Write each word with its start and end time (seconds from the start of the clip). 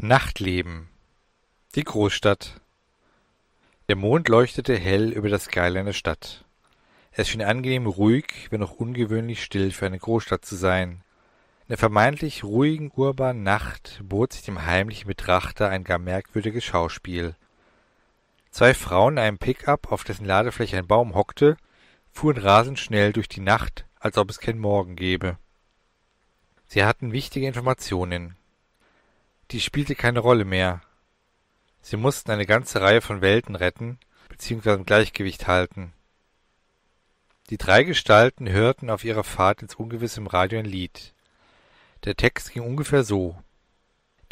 Nachtleben. 0.00 0.88
Die 1.74 1.82
Großstadt. 1.82 2.60
Der 3.88 3.96
Mond 3.96 4.28
leuchtete 4.28 4.76
hell 4.76 5.10
über 5.10 5.28
das 5.28 5.46
Skyline 5.46 5.86
der 5.86 5.92
Stadt. 5.92 6.44
Es 7.10 7.28
schien 7.28 7.42
angenehm 7.42 7.88
ruhig, 7.88 8.46
wenn 8.50 8.62
auch 8.62 8.70
ungewöhnlich 8.70 9.42
still 9.42 9.72
für 9.72 9.86
eine 9.86 9.98
Großstadt 9.98 10.44
zu 10.44 10.54
sein. 10.54 11.02
In 11.62 11.70
der 11.70 11.78
vermeintlich 11.78 12.44
ruhigen 12.44 12.92
urbanen 12.94 13.42
Nacht 13.42 14.00
bot 14.04 14.34
sich 14.34 14.42
dem 14.42 14.64
heimlichen 14.64 15.08
Betrachter 15.08 15.68
ein 15.68 15.82
gar 15.82 15.98
merkwürdiges 15.98 16.62
Schauspiel. 16.62 17.34
Zwei 18.52 18.74
Frauen 18.74 19.14
in 19.14 19.18
einem 19.18 19.38
Pickup, 19.38 19.90
auf 19.90 20.04
dessen 20.04 20.26
Ladefläche 20.26 20.78
ein 20.78 20.86
Baum 20.86 21.16
hockte, 21.16 21.56
fuhren 22.12 22.38
rasend 22.38 22.78
schnell 22.78 23.12
durch 23.12 23.28
die 23.28 23.40
Nacht, 23.40 23.84
als 23.98 24.16
ob 24.16 24.30
es 24.30 24.38
keinen 24.38 24.60
Morgen 24.60 24.94
gäbe. 24.94 25.38
Sie 26.68 26.84
hatten 26.84 27.10
wichtige 27.10 27.48
Informationen. 27.48 28.37
Dies 29.50 29.64
spielte 29.64 29.94
keine 29.94 30.18
Rolle 30.20 30.44
mehr. 30.44 30.82
Sie 31.80 31.96
mussten 31.96 32.30
eine 32.30 32.44
ganze 32.44 32.82
Reihe 32.82 33.00
von 33.00 33.22
Welten 33.22 33.54
retten 33.54 33.98
bzw. 34.28 34.74
im 34.74 34.84
Gleichgewicht 34.84 35.46
halten. 35.46 35.94
Die 37.48 37.56
drei 37.56 37.82
Gestalten 37.84 38.48
hörten 38.48 38.90
auf 38.90 39.04
ihrer 39.04 39.24
Fahrt 39.24 39.62
ins 39.62 39.74
Ungewisse 39.74 40.20
Radio 40.30 40.58
ein 40.58 40.66
Lied. 40.66 41.14
Der 42.04 42.14
Text 42.14 42.52
ging 42.52 42.62
ungefähr 42.62 43.04
so. 43.04 43.38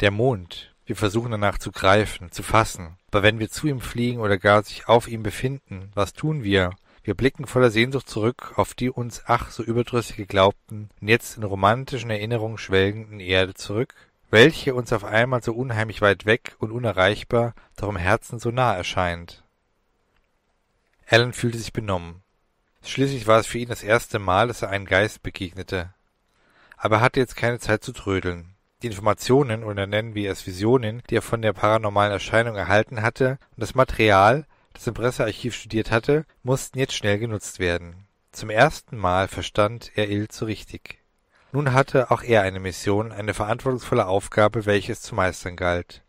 Der 0.01 0.11
Mond, 0.11 0.75
wir 0.85 0.95
versuchen 0.95 1.31
danach 1.31 1.57
zu 1.57 1.71
greifen, 1.71 2.31
zu 2.31 2.43
fassen, 2.43 2.97
aber 3.07 3.23
wenn 3.23 3.39
wir 3.39 3.49
zu 3.49 3.65
ihm 3.65 3.81
fliegen 3.81 4.19
oder 4.19 4.37
gar 4.37 4.61
sich 4.61 4.87
auf 4.87 5.07
ihm 5.07 5.23
befinden, 5.23 5.91
was 5.95 6.13
tun 6.13 6.43
wir? 6.43 6.75
Wir 7.03 7.15
blicken 7.15 7.47
voller 7.47 7.71
Sehnsucht 7.71 8.07
zurück 8.07 8.53
auf 8.57 8.75
die 8.75 8.91
uns 8.91 9.23
ach 9.25 9.49
so 9.49 9.63
überdrüssig 9.63 10.17
geglaubten 10.17 10.89
und 11.01 11.07
jetzt 11.07 11.37
in 11.37 11.43
romantischen 11.43 12.11
Erinnerungen 12.11 12.59
schwelgenden 12.59 13.19
Erde 13.19 13.55
zurück 13.55 13.95
welche 14.29 14.75
uns 14.75 14.91
auf 14.93 15.03
einmal 15.03 15.41
so 15.41 15.53
unheimlich 15.53 16.01
weit 16.01 16.25
weg 16.25 16.55
und 16.59 16.71
unerreichbar, 16.71 17.53
doch 17.75 17.89
im 17.89 17.95
Herzen 17.95 18.39
so 18.39 18.51
nah 18.51 18.75
erscheint. 18.75 19.43
Alan 21.09 21.33
fühlte 21.33 21.57
sich 21.57 21.71
benommen. 21.71 22.21
Schließlich 22.83 23.27
war 23.27 23.39
es 23.39 23.47
für 23.47 23.57
ihn 23.57 23.69
das 23.69 23.83
erste 23.83 24.19
Mal, 24.19 24.47
dass 24.47 24.61
er 24.61 24.69
einen 24.69 24.85
Geist 24.85 25.23
begegnete. 25.23 25.93
Aber 26.75 26.97
er 26.97 27.01
hatte 27.01 27.19
jetzt 27.19 27.35
keine 27.35 27.59
Zeit 27.59 27.83
zu 27.83 27.91
trödeln. 27.91 28.53
Die 28.83 28.87
Informationen, 28.87 29.63
oder 29.63 29.87
nennen 29.87 30.13
wir 30.13 30.31
es 30.31 30.45
Visionen, 30.45 31.01
die 31.09 31.15
er 31.15 31.21
von 31.21 31.41
der 31.41 31.53
paranormalen 31.53 32.11
Erscheinung 32.11 32.55
erhalten 32.55 33.01
hatte, 33.01 33.39
und 33.55 33.61
das 33.61 33.73
Material, 33.73 34.45
das 34.73 34.85
im 34.85 34.93
Pressearchiv 34.93 35.55
studiert 35.55 35.89
hatte, 35.89 36.25
mussten 36.43 36.77
jetzt 36.77 36.93
schnell 36.93 37.17
genutzt 37.17 37.59
werden. 37.59 38.05
Zum 38.31 38.51
ersten 38.51 38.97
Mal 38.97 39.27
verstand 39.27 39.91
er 39.95 40.09
Ill 40.09 40.27
so 40.29 40.45
richtig. 40.45 40.96
Nun 41.51 41.73
hatte 41.73 42.11
auch 42.11 42.23
er 42.23 42.41
eine 42.41 42.59
Mission, 42.59 43.11
eine 43.11 43.33
verantwortungsvolle 43.33 44.05
Aufgabe, 44.05 44.65
welche 44.65 44.91
es 44.91 45.01
zu 45.01 45.15
meistern 45.15 45.55
galt. 45.55 46.03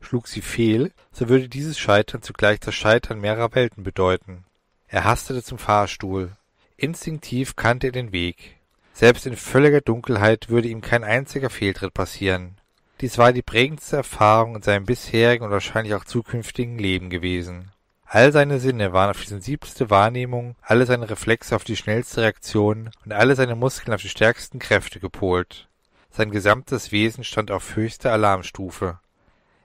Schlug 0.00 0.28
sie 0.28 0.42
fehl, 0.42 0.92
so 1.12 1.28
würde 1.28 1.48
dieses 1.48 1.78
Scheitern 1.78 2.22
zugleich 2.22 2.60
das 2.60 2.74
Scheitern 2.74 3.20
mehrerer 3.20 3.54
Welten 3.54 3.84
bedeuten. 3.84 4.44
Er 4.88 5.04
hastete 5.04 5.42
zum 5.42 5.58
Fahrstuhl. 5.58 6.32
Instinktiv 6.76 7.56
kannte 7.56 7.88
er 7.88 7.92
den 7.92 8.12
Weg. 8.12 8.56
Selbst 8.92 9.26
in 9.26 9.36
völliger 9.36 9.80
Dunkelheit 9.80 10.48
würde 10.48 10.68
ihm 10.68 10.80
kein 10.80 11.04
einziger 11.04 11.50
Fehltritt 11.50 11.94
passieren. 11.94 12.58
Dies 13.00 13.18
war 13.18 13.32
die 13.32 13.42
prägendste 13.42 13.96
Erfahrung 13.96 14.56
in 14.56 14.62
seinem 14.62 14.84
bisherigen 14.84 15.44
und 15.44 15.50
wahrscheinlich 15.50 15.94
auch 15.94 16.04
zukünftigen 16.04 16.78
Leben 16.78 17.10
gewesen. 17.10 17.72
All 18.14 18.30
seine 18.30 18.60
Sinne 18.60 18.92
waren 18.92 19.10
auf 19.10 19.20
die 19.20 19.26
sensibelste 19.26 19.90
Wahrnehmung, 19.90 20.54
alle 20.62 20.86
seine 20.86 21.10
Reflexe 21.10 21.56
auf 21.56 21.64
die 21.64 21.74
schnellste 21.74 22.22
Reaktion 22.22 22.90
und 23.04 23.12
alle 23.12 23.34
seine 23.34 23.56
Muskeln 23.56 23.92
auf 23.92 24.02
die 24.02 24.08
stärksten 24.08 24.60
Kräfte 24.60 25.00
gepolt. 25.00 25.68
Sein 26.10 26.30
gesamtes 26.30 26.92
Wesen 26.92 27.24
stand 27.24 27.50
auf 27.50 27.74
höchster 27.74 28.12
Alarmstufe. 28.12 29.00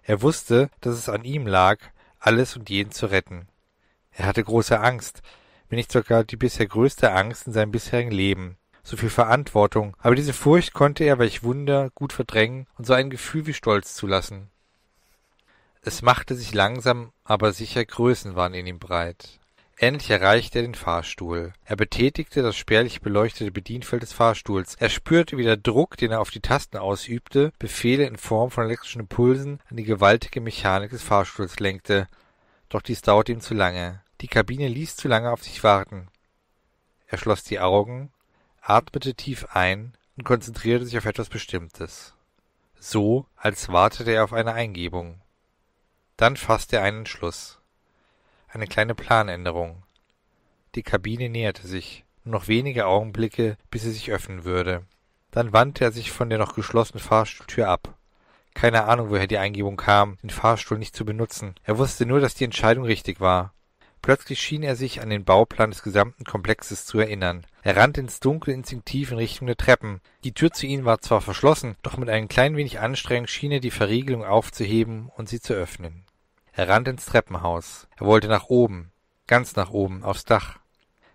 Er 0.01 0.23
wusste, 0.23 0.71
dass 0.81 0.95
es 0.95 1.09
an 1.09 1.25
ihm 1.25 1.45
lag, 1.45 1.77
alles 2.19 2.55
und 2.57 2.71
jeden 2.71 2.91
zu 2.91 3.05
retten. 3.05 3.47
Er 4.13 4.25
hatte 4.25 4.43
große 4.43 4.79
Angst, 4.79 5.21
wenn 5.69 5.77
nicht 5.77 5.91
sogar 5.91 6.23
die 6.23 6.35
bisher 6.35 6.65
größte 6.65 7.11
Angst 7.11 7.45
in 7.45 7.53
seinem 7.53 7.69
bisherigen 7.69 8.09
Leben. 8.09 8.57
So 8.81 8.97
viel 8.97 9.11
Verantwortung, 9.11 9.95
aber 9.99 10.15
diese 10.15 10.33
Furcht 10.33 10.73
konnte 10.73 11.03
er, 11.03 11.19
welch 11.19 11.43
Wunder, 11.43 11.91
gut 11.93 12.13
verdrängen 12.13 12.65
und 12.79 12.87
so 12.87 12.93
ein 12.93 13.11
Gefühl 13.11 13.45
wie 13.45 13.53
Stolz 13.53 13.93
zulassen. 13.93 14.49
Es 15.89 16.03
machte 16.03 16.35
sich 16.35 16.53
langsam, 16.53 17.13
aber 17.23 17.51
sicher 17.51 17.83
Größen 17.83 18.35
waren 18.35 18.53
in 18.53 18.67
ihm 18.67 18.77
breit. 18.77 19.39
Endlich 19.75 20.11
erreichte 20.11 20.59
er 20.59 20.61
den 20.61 20.75
Fahrstuhl. 20.75 21.51
Er 21.65 21.77
betätigte 21.77 22.43
das 22.43 22.55
spärlich 22.55 23.01
beleuchtete 23.01 23.51
Bedienfeld 23.51 24.03
des 24.03 24.13
Fahrstuhls. 24.13 24.75
Er 24.75 24.89
spürte, 24.89 25.35
wie 25.37 25.43
der 25.43 25.57
Druck, 25.57 25.97
den 25.97 26.11
er 26.11 26.21
auf 26.21 26.29
die 26.29 26.41
Tasten 26.41 26.77
ausübte, 26.77 27.53
Befehle 27.57 28.05
in 28.05 28.17
Form 28.17 28.51
von 28.51 28.65
elektrischen 28.65 29.01
Impulsen 29.01 29.61
an 29.67 29.77
die 29.77 29.83
gewaltige 29.83 30.41
Mechanik 30.41 30.91
des 30.91 31.01
Fahrstuhls 31.01 31.59
lenkte. 31.59 32.07
Doch 32.69 32.83
dies 32.83 33.01
dauerte 33.01 33.31
ihm 33.31 33.41
zu 33.41 33.55
lange. 33.55 34.03
Die 34.21 34.27
Kabine 34.27 34.67
ließ 34.67 34.95
zu 34.95 35.07
lange 35.07 35.31
auf 35.31 35.43
sich 35.43 35.63
warten. 35.63 36.09
Er 37.07 37.17
schloss 37.17 37.43
die 37.43 37.59
Augen, 37.59 38.11
atmete 38.61 39.15
tief 39.15 39.47
ein 39.53 39.97
und 40.17 40.23
konzentrierte 40.23 40.85
sich 40.85 40.99
auf 40.99 41.05
etwas 41.05 41.29
Bestimmtes. 41.29 42.13
So, 42.79 43.25
als 43.35 43.69
wartete 43.69 44.11
er 44.11 44.23
auf 44.23 44.33
eine 44.33 44.53
Eingebung. 44.53 45.19
Dann 46.19 46.35
fasste 46.35 46.75
er 46.75 46.83
einen 46.83 46.97
Entschluss. 46.97 47.61
Eine 48.49 48.67
kleine 48.67 48.93
Planänderung. 48.93 49.83
Die 50.75 50.83
Kabine 50.83 51.29
näherte 51.29 51.65
sich. 51.65 52.03
Nur 52.25 52.33
noch 52.33 52.49
wenige 52.49 52.87
Augenblicke, 52.87 53.55
bis 53.71 53.83
sie 53.83 53.91
sich 53.93 54.11
öffnen 54.11 54.43
würde. 54.43 54.83
Dann 55.31 55.53
wandte 55.53 55.85
er 55.85 55.93
sich 55.93 56.11
von 56.11 56.29
der 56.29 56.37
noch 56.37 56.55
geschlossenen 56.55 57.01
Fahrstuhltür 57.01 57.69
ab. 57.69 57.97
Keine 58.53 58.83
Ahnung, 58.83 59.11
woher 59.11 59.27
die 59.27 59.37
Eingebung 59.37 59.77
kam, 59.77 60.17
den 60.21 60.29
Fahrstuhl 60.29 60.77
nicht 60.77 60.93
zu 60.93 61.05
benutzen. 61.05 61.55
Er 61.63 61.77
wusste 61.77 62.05
nur, 62.05 62.19
dass 62.19 62.35
die 62.35 62.43
Entscheidung 62.43 62.83
richtig 62.83 63.21
war. 63.21 63.53
Plötzlich 64.01 64.41
schien 64.41 64.63
er 64.63 64.75
sich 64.75 65.01
an 65.01 65.09
den 65.09 65.23
Bauplan 65.23 65.71
des 65.71 65.83
gesamten 65.83 66.25
Komplexes 66.25 66.85
zu 66.85 66.99
erinnern. 66.99 67.47
Er 67.63 67.77
rannte 67.77 68.01
ins 68.01 68.19
Dunkel 68.19 68.53
instinktiv 68.53 69.11
in 69.11 69.17
Richtung 69.17 69.47
der 69.47 69.55
Treppen. 69.55 70.01
Die 70.25 70.33
Tür 70.33 70.51
zu 70.51 70.65
ihnen 70.65 70.83
war 70.83 70.99
zwar 70.99 71.21
verschlossen, 71.21 71.77
doch 71.81 71.95
mit 71.95 72.09
ein 72.09 72.27
klein 72.27 72.57
wenig 72.57 72.81
Anstrengung 72.81 73.27
schien 73.27 73.53
er 73.53 73.61
die 73.61 73.71
Verriegelung 73.71 74.25
aufzuheben 74.25 75.09
und 75.15 75.29
sie 75.29 75.39
zu 75.39 75.53
öffnen. 75.53 76.03
Er 76.59 76.67
rannte 76.67 76.91
ins 76.91 77.05
Treppenhaus. 77.05 77.87
Er 77.95 78.05
wollte 78.05 78.27
nach 78.27 78.49
oben, 78.49 78.91
ganz 79.27 79.55
nach 79.55 79.69
oben, 79.69 80.03
aufs 80.03 80.25
Dach. 80.25 80.59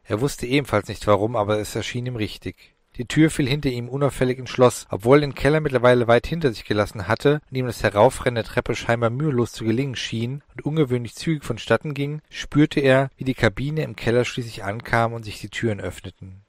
Er 0.03 0.23
wusste 0.23 0.47
ebenfalls 0.47 0.89
nicht 0.89 1.07
warum, 1.07 1.37
aber 1.37 1.59
es 1.59 1.77
erschien 1.77 2.07
ihm 2.07 2.17
richtig. 2.17 2.73
Die 2.97 3.05
Tür 3.05 3.29
fiel 3.29 3.47
hinter 3.47 3.69
ihm 3.69 3.91
unauffällig 3.91 4.39
ins 4.39 4.49
Schloss. 4.49 4.87
Obwohl 4.89 5.19
er 5.19 5.21
den 5.21 5.35
Keller 5.35 5.61
mittlerweile 5.61 6.09
weit 6.09 6.27
hinter 6.27 6.51
sich 6.51 6.65
gelassen 6.65 7.09
hatte 7.09 7.43
und 7.51 7.59
ihm 7.59 7.67
das 7.67 7.83
Heraufrennen 7.83 8.37
der 8.37 8.45
Treppe 8.45 8.75
scheinbar 8.75 9.11
mühelos 9.11 9.53
zu 9.53 9.67
gelingen 9.67 9.97
schien 9.97 10.43
und 10.55 10.65
ungewöhnlich 10.65 11.15
zügig 11.15 11.45
vonstatten 11.45 11.93
ging, 11.93 12.23
spürte 12.31 12.81
er, 12.81 13.11
wie 13.19 13.25
die 13.25 13.35
Kabine 13.35 13.83
im 13.83 13.97
Keller 13.97 14.25
schließlich 14.25 14.65
ankam 14.65 15.13
und 15.13 15.25
sich 15.25 15.43
die 15.43 15.51
Türen 15.51 15.79
öffneten. 15.79 16.41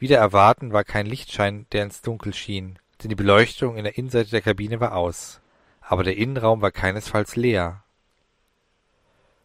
Wider 0.00 0.18
Erwarten 0.18 0.72
war 0.72 0.82
kein 0.82 1.06
Lichtschein, 1.06 1.66
der 1.70 1.84
ins 1.84 2.02
Dunkel 2.02 2.34
schien, 2.34 2.80
denn 3.04 3.08
die 3.08 3.14
Beleuchtung 3.14 3.76
in 3.76 3.84
der 3.84 3.96
Innenseite 3.96 4.30
der 4.30 4.42
Kabine 4.42 4.80
war 4.80 4.96
aus. 4.96 5.40
Aber 5.80 6.02
der 6.02 6.16
Innenraum 6.16 6.60
war 6.60 6.72
keinesfalls 6.72 7.36
leer. 7.36 7.84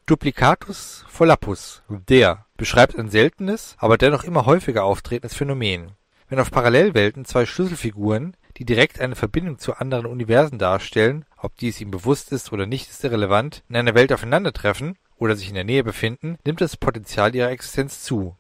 Duplicatus 0.08 1.04
Pholappus, 1.10 1.84
der, 1.90 2.46
beschreibt 2.56 2.98
ein 2.98 3.10
seltenes, 3.10 3.76
aber 3.78 3.98
dennoch 3.98 4.24
immer 4.24 4.46
häufiger 4.46 4.86
auftretendes 4.86 5.36
Phänomen. 5.36 5.92
Wenn 6.30 6.40
auf 6.40 6.50
Parallelwelten 6.50 7.26
zwei 7.26 7.46
Schlüsselfiguren, 7.46 8.38
die 8.56 8.64
direkt 8.64 9.02
eine 9.02 9.18
Verbindung 9.18 9.60
zu 9.60 9.76
anderen 9.76 10.06
Universen 10.06 10.60
darstellen, 10.60 11.26
ob 11.36 11.58
dies 11.58 11.82
ihm 11.82 11.92
bewusst 11.92 12.32
ist 12.32 12.54
oder 12.54 12.66
nicht, 12.66 12.90
ist 12.90 13.04
irrelevant, 13.04 13.66
in 13.68 13.76
einer 13.76 13.96
Welt 13.96 14.14
aufeinandertreffen 14.14 14.98
oder 15.18 15.36
sich 15.36 15.50
in 15.50 15.56
der 15.56 15.66
Nähe 15.66 15.84
befinden, 15.84 16.38
nimmt 16.46 16.62
das 16.62 16.78
Potenzial 16.78 17.36
ihrer 17.36 17.52
Existenz 17.52 18.02
zu. 18.02 18.38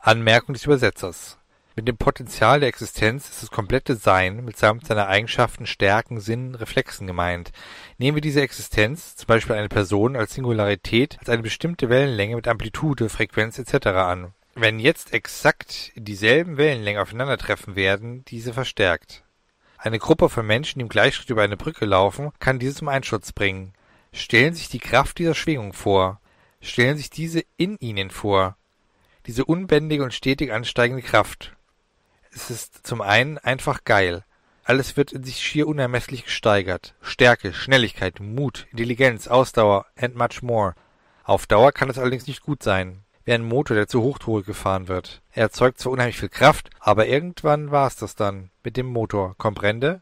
Anmerkung 0.00 0.52
des 0.52 0.64
Übersetzers 0.64 1.37
mit 1.78 1.86
dem 1.86 1.96
Potenzial 1.96 2.58
der 2.58 2.68
Existenz 2.68 3.28
ist 3.28 3.44
das 3.44 3.52
komplette 3.52 3.94
Sein 3.94 4.44
mitsamt 4.44 4.84
seiner 4.84 5.06
Eigenschaften, 5.06 5.64
Stärken, 5.64 6.18
Sinnen, 6.18 6.56
Reflexen 6.56 7.06
gemeint. 7.06 7.52
Nehmen 7.98 8.16
wir 8.16 8.20
diese 8.20 8.40
Existenz, 8.40 9.14
zum 9.14 9.28
Beispiel 9.28 9.54
eine 9.54 9.68
Person 9.68 10.16
als 10.16 10.34
Singularität, 10.34 11.18
als 11.20 11.28
eine 11.28 11.42
bestimmte 11.42 11.88
Wellenlänge 11.88 12.34
mit 12.34 12.48
Amplitude, 12.48 13.08
Frequenz 13.08 13.60
etc. 13.60 13.86
an. 13.86 14.34
Wenn 14.56 14.80
jetzt 14.80 15.12
exakt 15.12 15.92
dieselben 15.94 16.56
Wellenlängen 16.56 17.00
aufeinandertreffen 17.00 17.76
werden, 17.76 18.24
diese 18.24 18.52
verstärkt. 18.52 19.22
Eine 19.76 20.00
Gruppe 20.00 20.28
von 20.28 20.44
Menschen, 20.44 20.80
die 20.80 20.82
im 20.82 20.88
Gleichschritt 20.88 21.30
über 21.30 21.42
eine 21.42 21.56
Brücke 21.56 21.84
laufen, 21.86 22.32
kann 22.40 22.58
diese 22.58 22.74
zum 22.74 22.88
Einsturz 22.88 23.30
bringen. 23.30 23.72
Stellen 24.12 24.52
sich 24.52 24.68
die 24.68 24.80
Kraft 24.80 25.20
dieser 25.20 25.36
Schwingung 25.36 25.72
vor. 25.72 26.20
Stellen 26.60 26.96
sich 26.96 27.08
diese 27.08 27.44
in 27.56 27.76
ihnen 27.78 28.10
vor. 28.10 28.56
Diese 29.26 29.44
unbändige 29.44 30.02
und 30.02 30.12
stetig 30.12 30.52
ansteigende 30.52 31.02
Kraft 31.04 31.54
es 32.38 32.50
ist 32.50 32.86
zum 32.86 33.00
einen 33.00 33.36
einfach 33.38 33.82
geil. 33.82 34.24
Alles 34.62 34.96
wird 34.96 35.12
in 35.12 35.24
sich 35.24 35.40
schier 35.40 35.66
unermesslich 35.66 36.24
gesteigert. 36.24 36.94
Stärke, 37.00 37.52
Schnelligkeit, 37.52 38.20
Mut, 38.20 38.68
Intelligenz, 38.70 39.26
Ausdauer 39.26 39.86
and 39.96 40.14
much 40.14 40.42
more. 40.42 40.74
Auf 41.24 41.46
Dauer 41.46 41.72
kann 41.72 41.90
es 41.90 41.98
allerdings 41.98 42.28
nicht 42.28 42.42
gut 42.42 42.62
sein. 42.62 43.00
Wie 43.24 43.32
ein 43.32 43.42
Motor, 43.42 43.74
der 43.74 43.88
zu 43.88 44.02
Hochtourig 44.02 44.46
gefahren 44.46 44.86
wird. 44.86 45.20
Er 45.32 45.42
erzeugt 45.42 45.80
zwar 45.80 45.92
unheimlich 45.92 46.18
viel 46.18 46.28
Kraft, 46.28 46.70
aber 46.78 47.08
irgendwann 47.08 47.72
war's 47.72 47.96
das 47.96 48.14
dann 48.14 48.50
mit 48.62 48.76
dem 48.76 48.86
Motor. 48.86 49.34
Comprende? 49.36 50.00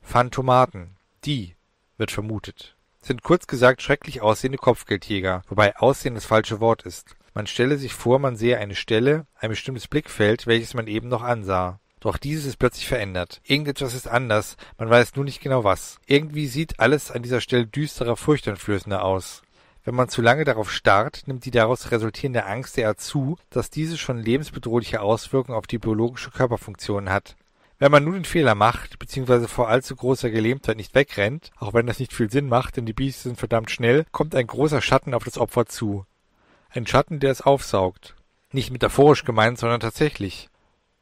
Phantomaten, 0.00 0.96
die, 1.26 1.54
wird 1.98 2.10
vermutet, 2.10 2.74
sind 3.02 3.22
kurz 3.22 3.46
gesagt 3.46 3.82
schrecklich 3.82 4.22
aussehende 4.22 4.58
Kopfgeldjäger, 4.58 5.42
wobei 5.48 5.76
Aussehen 5.76 6.14
das 6.14 6.24
falsche 6.24 6.58
Wort 6.58 6.84
ist. 6.84 7.16
Man 7.32 7.46
stelle 7.46 7.78
sich 7.78 7.94
vor, 7.94 8.18
man 8.18 8.36
sehe 8.36 8.58
eine 8.58 8.74
Stelle, 8.74 9.26
ein 9.36 9.50
bestimmtes 9.50 9.86
Blickfeld, 9.86 10.46
welches 10.46 10.74
man 10.74 10.86
eben 10.86 11.08
noch 11.08 11.22
ansah. 11.22 11.78
Doch 12.00 12.16
dieses 12.16 12.46
ist 12.46 12.56
plötzlich 12.56 12.88
verändert. 12.88 13.40
Irgendetwas 13.44 13.94
ist 13.94 14.08
anders, 14.08 14.56
man 14.78 14.88
weiß 14.88 15.14
nur 15.16 15.24
nicht 15.24 15.40
genau 15.40 15.64
was. 15.64 15.98
Irgendwie 16.06 16.46
sieht 16.46 16.80
alles 16.80 17.10
an 17.10 17.22
dieser 17.22 17.40
Stelle 17.40 17.66
düsterer, 17.66 18.16
furchteinflößender 18.16 19.04
aus. 19.04 19.42
Wenn 19.84 19.94
man 19.94 20.08
zu 20.08 20.22
lange 20.22 20.44
darauf 20.44 20.72
starrt, 20.72 21.22
nimmt 21.26 21.44
die 21.44 21.50
daraus 21.50 21.90
resultierende 21.90 22.46
Angst 22.46 22.76
derart 22.76 23.00
zu, 23.00 23.36
dass 23.50 23.70
diese 23.70 23.96
schon 23.96 24.18
lebensbedrohliche 24.18 25.00
Auswirkungen 25.00 25.56
auf 25.56 25.66
die 25.66 25.78
biologische 25.78 26.30
Körperfunktion 26.30 27.10
hat. 27.10 27.36
Wenn 27.78 27.92
man 27.92 28.04
nun 28.04 28.12
den 28.12 28.24
Fehler 28.26 28.54
macht, 28.54 28.98
beziehungsweise 28.98 29.48
vor 29.48 29.68
allzu 29.68 29.96
großer 29.96 30.30
Gelähmtheit 30.30 30.76
nicht 30.76 30.94
wegrennt, 30.94 31.50
auch 31.56 31.72
wenn 31.72 31.86
das 31.86 31.98
nicht 31.98 32.12
viel 32.12 32.30
Sinn 32.30 32.48
macht, 32.48 32.76
denn 32.76 32.84
die 32.84 32.92
Biester 32.92 33.30
sind 33.30 33.38
verdammt 33.38 33.70
schnell, 33.70 34.04
kommt 34.12 34.34
ein 34.34 34.46
großer 34.46 34.82
Schatten 34.82 35.14
auf 35.14 35.24
das 35.24 35.38
Opfer 35.38 35.64
zu. 35.64 36.04
Ein 36.72 36.86
Schatten, 36.86 37.18
der 37.18 37.32
es 37.32 37.42
aufsaugt. 37.42 38.14
Nicht 38.52 38.70
metaphorisch 38.70 39.24
gemeint, 39.24 39.58
sondern 39.58 39.80
tatsächlich. 39.80 40.48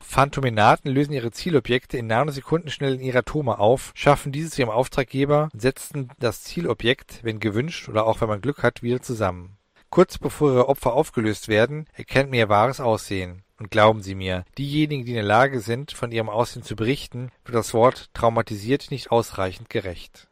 Phantomenaten 0.01 0.91
lösen 0.91 1.13
ihre 1.13 1.31
Zielobjekte 1.31 1.99
in 1.99 2.07
Nanosekundenschnelle 2.07 2.95
in 2.95 3.03
ihre 3.03 3.19
Atome 3.19 3.59
auf, 3.59 3.93
schaffen 3.95 4.33
diese 4.33 4.51
zu 4.51 4.63
ihrem 4.63 4.71
Auftraggeber 4.71 5.51
und 5.53 5.61
setzen 5.61 6.09
das 6.19 6.43
Zielobjekt, 6.43 7.23
wenn 7.23 7.39
gewünscht 7.39 7.91
oder 7.91 8.07
auch 8.07 8.23
wenn 8.23 8.29
man 8.29 8.41
Glück 8.41 8.63
hat, 8.63 8.83
wieder 8.83 9.03
zusammen. 9.03 9.59
Kurz 9.91 10.17
bevor 10.17 10.53
ihre 10.53 10.69
Opfer 10.71 10.95
aufgelöst 10.95 11.49
werden, 11.49 11.87
erkennt 11.93 12.31
man 12.31 12.39
ihr 12.39 12.49
wahres 12.49 12.81
Aussehen. 12.81 13.43
Und 13.59 13.71
glauben 13.71 14.03
Sie 14.03 14.15
mir, 14.15 14.45
diejenigen, 14.57 15.05
die 15.05 15.11
in 15.11 15.17
der 15.17 15.25
Lage 15.25 15.61
sind, 15.61 15.93
von 15.93 16.13
ihrem 16.13 16.31
Aussehen 16.31 16.63
zu 16.63 16.77
berichten, 16.77 17.31
wird 17.45 17.57
das 17.57 17.75
Wort 17.75 18.09
traumatisiert 18.15 18.91
nicht 18.91 19.11
ausreichend 19.11 19.69
gerecht. 19.69 20.29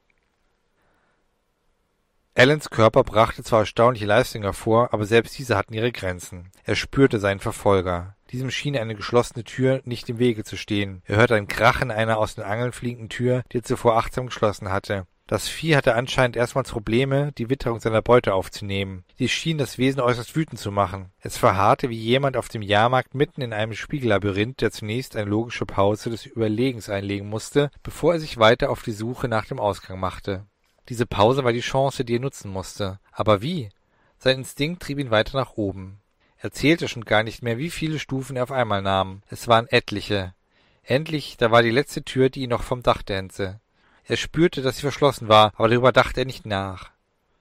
Allens 2.38 2.68
Körper 2.68 3.02
brachte 3.02 3.42
zwar 3.42 3.60
erstaunliche 3.60 4.04
Leistungen 4.04 4.44
hervor, 4.44 4.92
aber 4.92 5.06
selbst 5.06 5.38
diese 5.38 5.56
hatten 5.56 5.72
ihre 5.72 5.90
Grenzen. 5.90 6.50
Er 6.64 6.76
spürte 6.76 7.18
seinen 7.18 7.40
Verfolger. 7.40 8.14
Diesem 8.30 8.50
schien 8.50 8.76
eine 8.76 8.94
geschlossene 8.94 9.42
Tür 9.42 9.80
nicht 9.86 10.06
im 10.10 10.18
Wege 10.18 10.44
zu 10.44 10.58
stehen. 10.58 11.00
Er 11.06 11.16
hörte 11.16 11.34
ein 11.34 11.48
Krachen 11.48 11.90
einer 11.90 12.18
aus 12.18 12.34
den 12.34 12.44
Angeln 12.44 12.72
fliegenden 12.72 13.08
Tür, 13.08 13.42
die 13.52 13.58
er 13.58 13.62
zuvor 13.62 13.96
achtsam 13.96 14.26
geschlossen 14.26 14.70
hatte. 14.70 15.06
Das 15.26 15.48
Vieh 15.48 15.76
hatte 15.76 15.94
anscheinend 15.94 16.36
erstmals 16.36 16.70
Probleme, 16.70 17.32
die 17.38 17.48
Witterung 17.48 17.80
seiner 17.80 18.02
Beute 18.02 18.34
aufzunehmen. 18.34 19.04
Dies 19.18 19.30
schien 19.30 19.56
das 19.56 19.78
Wesen 19.78 20.02
äußerst 20.02 20.36
wütend 20.36 20.60
zu 20.60 20.70
machen. 20.70 21.12
Es 21.20 21.38
verharrte 21.38 21.88
wie 21.88 21.96
jemand 21.96 22.36
auf 22.36 22.50
dem 22.50 22.60
Jahrmarkt 22.60 23.14
mitten 23.14 23.40
in 23.40 23.54
einem 23.54 23.72
Spiegellabyrinth, 23.72 24.60
der 24.60 24.72
zunächst 24.72 25.16
eine 25.16 25.30
logische 25.30 25.64
Pause 25.64 26.10
des 26.10 26.26
Überlegens 26.26 26.90
einlegen 26.90 27.30
musste, 27.30 27.70
bevor 27.82 28.12
er 28.12 28.20
sich 28.20 28.36
weiter 28.36 28.68
auf 28.68 28.82
die 28.82 28.92
Suche 28.92 29.26
nach 29.26 29.46
dem 29.46 29.58
Ausgang 29.58 29.98
machte. 29.98 30.44
Diese 30.88 31.06
Pause 31.06 31.44
war 31.44 31.52
die 31.52 31.60
Chance, 31.60 32.04
die 32.04 32.16
er 32.16 32.20
nutzen 32.20 32.50
musste. 32.50 32.98
Aber 33.12 33.42
wie? 33.42 33.70
Sein 34.18 34.38
Instinkt 34.38 34.82
trieb 34.82 34.98
ihn 34.98 35.10
weiter 35.10 35.36
nach 35.36 35.52
oben. 35.56 35.98
Er 36.38 36.52
zählte 36.52 36.88
schon 36.88 37.04
gar 37.04 37.22
nicht 37.22 37.42
mehr, 37.42 37.58
wie 37.58 37.70
viele 37.70 37.98
Stufen 37.98 38.36
er 38.36 38.44
auf 38.44 38.52
einmal 38.52 38.82
nahm. 38.82 39.22
Es 39.28 39.48
waren 39.48 39.66
etliche. 39.68 40.34
Endlich, 40.84 41.36
da 41.36 41.50
war 41.50 41.62
die 41.62 41.70
letzte 41.70 42.04
Tür, 42.04 42.30
die 42.30 42.42
ihn 42.42 42.50
noch 42.50 42.62
vom 42.62 42.82
Dach 42.82 43.02
dännte. 43.02 43.60
Er 44.04 44.16
spürte, 44.16 44.62
dass 44.62 44.76
sie 44.76 44.82
verschlossen 44.82 45.28
war, 45.28 45.52
aber 45.56 45.68
darüber 45.68 45.90
dachte 45.90 46.20
er 46.20 46.26
nicht 46.26 46.46
nach. 46.46 46.90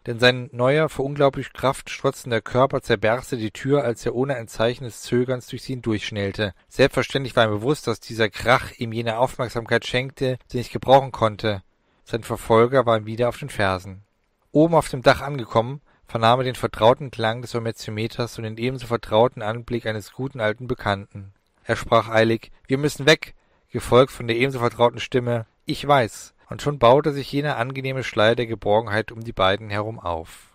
Denn 0.08 0.20
sein 0.20 0.50
neuer, 0.52 0.90
vor 0.90 1.06
unglaublich 1.06 1.54
Kraft 1.54 1.90
strotzender 1.90 2.42
Körper 2.42 2.82
zerberste 2.82 3.38
die 3.38 3.52
Tür, 3.52 3.84
als 3.84 4.06
er 4.06 4.16
ohne 4.16 4.36
ein 4.36 4.48
Zeichen 4.48 4.84
des 4.84 5.02
Zögerns 5.02 5.48
durch 5.48 5.64
sie 5.64 5.74
hindurchschnellte. 5.74 6.54
Selbstverständlich 6.68 7.36
war 7.36 7.46
ihm 7.46 7.52
bewusst, 7.52 7.88
dass 7.88 8.00
dieser 8.00 8.30
Krach 8.30 8.72
ihm 8.78 8.92
jene 8.94 9.18
Aufmerksamkeit 9.18 9.86
schenkte, 9.86 10.38
die 10.52 10.58
er 10.58 10.60
nicht 10.60 10.74
gebrauchen 10.74 11.12
konnte. 11.12 11.64
Sein 12.08 12.22
Verfolger 12.22 12.86
war 12.86 13.00
ihm 13.00 13.08
wieder 13.08 13.30
auf 13.30 13.40
den 13.40 13.50
Fersen. 13.50 14.04
Oben 14.52 14.76
auf 14.76 14.90
dem 14.90 15.02
Dach 15.02 15.22
angekommen, 15.22 15.82
vernahm 16.06 16.40
er 16.40 16.44
den 16.44 16.54
vertrauten 16.54 17.10
Klang 17.10 17.42
des 17.42 17.52
Vermetiometers 17.52 18.38
und 18.38 18.44
den 18.44 18.58
ebenso 18.58 18.86
vertrauten 18.86 19.42
Anblick 19.42 19.88
eines 19.88 20.14
guten 20.14 20.40
alten 20.40 20.68
Bekannten. 20.68 21.34
Er 21.64 21.76
sprach 21.76 22.08
eilig, 22.08 22.52
wir 22.68 22.78
müssen 22.78 23.08
weg, 23.08 23.34
gefolgt 23.72 24.12
von 24.12 24.28
der 24.28 24.38
ebenso 24.38 24.60
vertrauten 24.60 25.00
Stimme, 25.00 25.48
ich 25.66 25.86
weiß, 25.86 26.36
und 26.52 26.62
schon 26.62 26.78
baute 26.78 27.12
sich 27.12 27.32
jener 27.32 27.58
angenehme 27.58 28.04
Schleier 28.04 28.36
der 28.36 28.46
Geborgenheit 28.46 29.12
um 29.12 29.24
die 29.24 29.34
beiden 29.34 29.72
herum 29.72 30.00
auf. 30.00 30.55